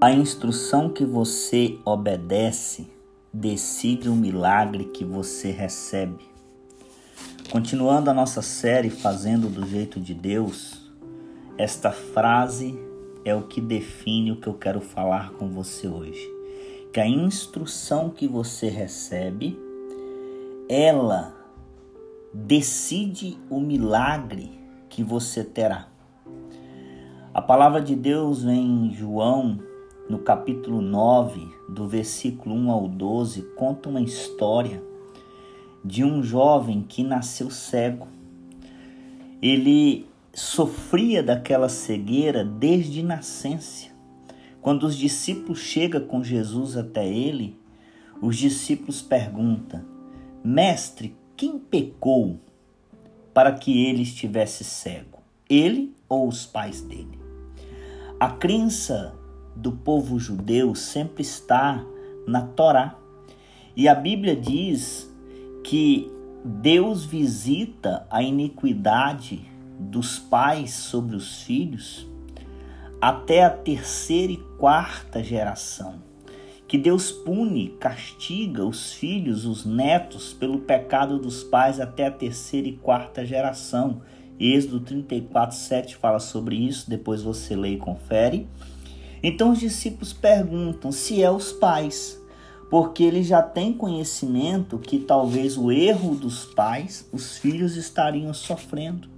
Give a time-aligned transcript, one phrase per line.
[0.00, 2.86] A instrução que você obedece
[3.32, 6.24] decide o milagre que você recebe.
[7.50, 10.88] Continuando a nossa série Fazendo do Jeito de Deus,
[11.56, 12.78] esta frase
[13.24, 16.30] é o que define o que eu quero falar com você hoje.
[16.92, 19.58] Que a instrução que você recebe,
[20.68, 21.34] ela
[22.32, 25.88] decide o milagre que você terá.
[27.34, 29.66] A palavra de Deus em João
[30.08, 34.82] no capítulo 9, do versículo 1 ao 12, conta uma história
[35.84, 38.08] de um jovem que nasceu cego.
[39.42, 43.88] Ele sofria daquela cegueira desde nascença.
[44.62, 47.58] Quando os discípulos chegam com Jesus até ele,
[48.20, 49.84] os discípulos perguntam:
[50.42, 52.40] Mestre, quem pecou
[53.34, 55.18] para que ele estivesse cego?
[55.48, 57.18] Ele ou os pais dele?
[58.18, 59.14] A crença
[59.58, 61.84] do povo judeu sempre está
[62.26, 62.96] na Torá.
[63.76, 65.12] E a Bíblia diz
[65.64, 66.10] que
[66.44, 69.44] Deus visita a iniquidade
[69.78, 72.06] dos pais sobre os filhos
[73.00, 76.02] até a terceira e quarta geração.
[76.66, 82.68] Que Deus pune, castiga os filhos, os netos, pelo pecado dos pais até a terceira
[82.68, 84.02] e quarta geração.
[84.38, 88.46] Êxodo 34, 7 fala sobre isso, depois você lê e confere.
[89.22, 92.20] Então os discípulos perguntam se é os pais,
[92.70, 99.08] porque eles já têm conhecimento que talvez o erro dos pais, os filhos estariam sofrendo.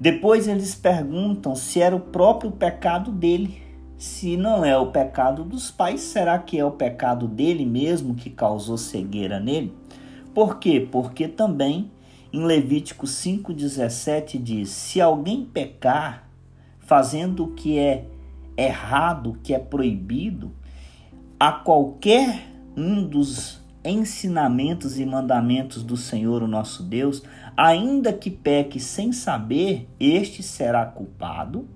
[0.00, 3.60] Depois eles perguntam se era o próprio pecado dele.
[3.98, 8.30] Se não é o pecado dos pais, será que é o pecado dele mesmo que
[8.30, 9.74] causou cegueira nele?
[10.32, 10.88] Por quê?
[10.90, 11.90] Porque também
[12.32, 16.30] em Levítico 5,17 diz: Se alguém pecar
[16.78, 18.06] fazendo o que é
[18.66, 20.52] errado, que é proibido,
[21.38, 27.22] a qualquer um dos ensinamentos e mandamentos do Senhor, o nosso Deus,
[27.56, 31.66] ainda que peque sem saber, este será culpado,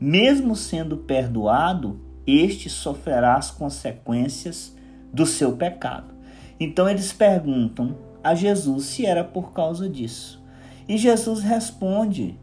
[0.00, 4.76] mesmo sendo perdoado, este sofrerá as consequências
[5.12, 6.14] do seu pecado.
[6.58, 10.42] Então eles perguntam a Jesus se era por causa disso.
[10.88, 12.38] E Jesus responde: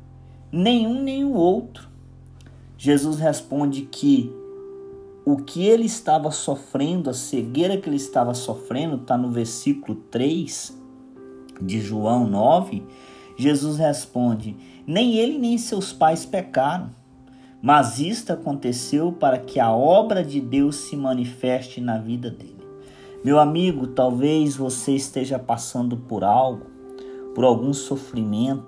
[0.51, 1.88] nenhum nem o outro.
[2.81, 4.33] Jesus responde que
[5.25, 10.81] o que ele estava sofrendo, a cegueira que ele estava sofrendo, está no versículo 3
[11.61, 12.81] de João 9.
[13.35, 14.55] Jesus responde:
[14.87, 16.89] Nem ele nem seus pais pecaram,
[17.61, 22.63] mas isto aconteceu para que a obra de Deus se manifeste na vida dele.
[23.25, 26.67] Meu amigo, talvez você esteja passando por algo,
[27.35, 28.63] por algum sofrimento,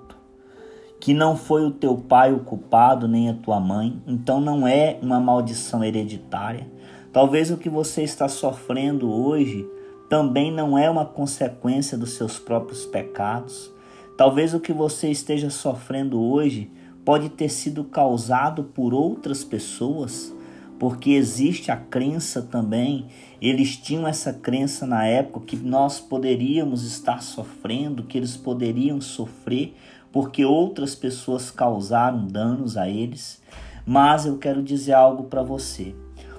[1.02, 5.00] que não foi o teu pai o culpado, nem a tua mãe, então não é
[5.02, 6.70] uma maldição hereditária.
[7.12, 9.68] Talvez o que você está sofrendo hoje
[10.08, 13.68] também não é uma consequência dos seus próprios pecados.
[14.16, 16.70] Talvez o que você esteja sofrendo hoje
[17.04, 20.32] pode ter sido causado por outras pessoas,
[20.78, 23.08] porque existe a crença também.
[23.40, 29.74] Eles tinham essa crença na época que nós poderíamos estar sofrendo, que eles poderiam sofrer
[30.12, 33.42] porque outras pessoas causaram danos a eles,
[33.86, 35.94] mas eu quero dizer algo para você.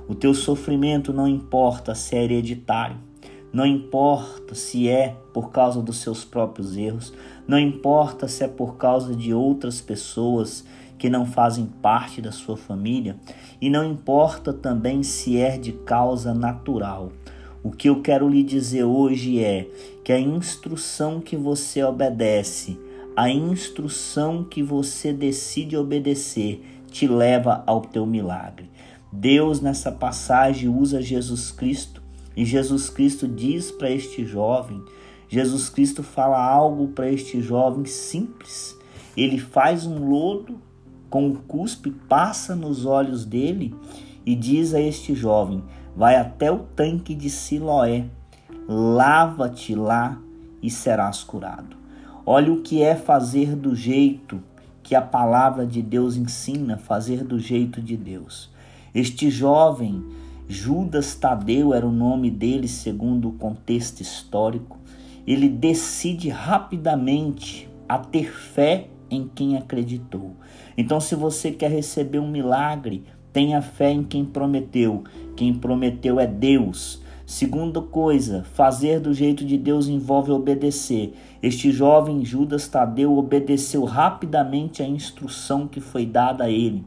[0.07, 2.97] O teu sofrimento não importa se é hereditário,
[3.51, 7.13] não importa se é por causa dos seus próprios erros,
[7.47, 10.65] não importa se é por causa de outras pessoas
[10.97, 13.17] que não fazem parte da sua família,
[13.59, 17.11] e não importa também se é de causa natural.
[17.63, 19.67] O que eu quero lhe dizer hoje é
[20.03, 22.77] que a instrução que você obedece
[23.15, 28.69] a instrução que você decide obedecer te leva ao teu milagre.
[29.11, 32.01] Deus nessa passagem usa Jesus Cristo
[32.35, 34.81] e Jesus Cristo diz para este jovem,
[35.29, 38.77] Jesus Cristo fala algo para este jovem simples.
[39.15, 40.59] Ele faz um lodo
[41.09, 43.75] com o cuspe, passa nos olhos dele
[44.25, 45.63] e diz a este jovem:
[45.95, 48.05] Vai até o tanque de Siloé,
[48.67, 50.19] lava-te lá
[50.61, 51.82] e serás curado.
[52.25, 54.41] Olha o que é fazer do jeito
[54.81, 58.49] que a palavra de Deus ensina, fazer do jeito de Deus.
[58.95, 60.01] Este jovem,
[60.47, 64.77] Judas Tadeu era o nome dele, segundo o contexto histórico,
[65.27, 70.31] ele decide rapidamente a ter fé em quem acreditou.
[70.77, 73.03] Então, se você quer receber um milagre,
[73.33, 75.03] tenha fé em quem prometeu.
[75.35, 77.02] Quem prometeu é Deus.
[77.25, 81.13] Segunda coisa, fazer do jeito de Deus envolve obedecer.
[81.41, 86.83] Este jovem Judas Tadeu obedeceu rapidamente a instrução que foi dada a ele.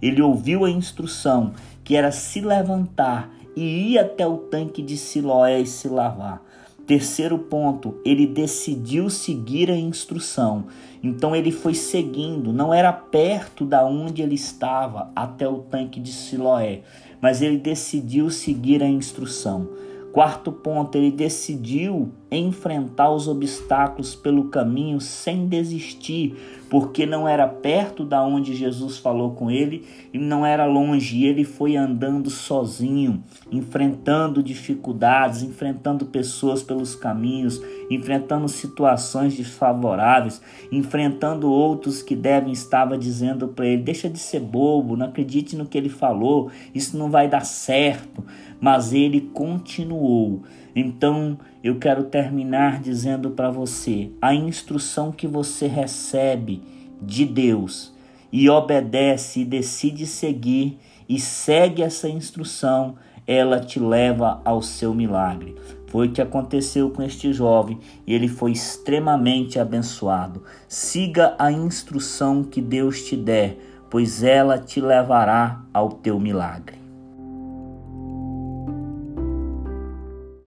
[0.00, 1.52] Ele ouviu a instrução
[1.82, 6.40] que era se levantar e ir até o tanque de Siloé e se lavar.
[6.86, 10.66] Terceiro ponto, ele decidiu seguir a instrução.
[11.02, 16.12] Então ele foi seguindo, não era perto da onde ele estava até o tanque de
[16.12, 16.82] Siloé,
[17.22, 19.68] mas ele decidiu seguir a instrução.
[20.12, 26.36] Quarto ponto, ele decidiu enfrentar os obstáculos pelo caminho sem desistir,
[26.72, 31.22] porque não era perto da onde Jesus falou com ele e não era longe.
[31.22, 37.60] Ele foi andando sozinho, enfrentando dificuldades, enfrentando pessoas pelos caminhos,
[37.90, 40.40] enfrentando situações desfavoráveis,
[40.72, 45.66] enfrentando outros que devem estava dizendo para ele: "Deixa de ser bobo, não acredite no
[45.66, 48.24] que ele falou, isso não vai dar certo"
[48.62, 50.44] mas ele continuou.
[50.74, 56.62] Então eu quero terminar dizendo para você: a instrução que você recebe
[57.00, 57.92] de Deus
[58.32, 60.78] e obedece e decide seguir
[61.08, 62.94] e segue essa instrução,
[63.26, 65.54] ela te leva ao seu milagre.
[65.88, 70.42] Foi o que aconteceu com este jovem e ele foi extremamente abençoado.
[70.66, 73.58] Siga a instrução que Deus te der,
[73.90, 76.81] pois ela te levará ao teu milagre.